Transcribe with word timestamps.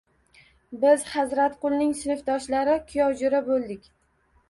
Biz, 0.85 1.03
Hazratqulning 1.17 1.93
sinfdoshlari 2.01 2.81
kuyovjoʻra 2.91 3.47
boʻldik. 3.55 3.91